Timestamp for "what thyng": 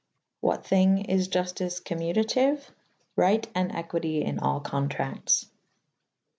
0.39-1.05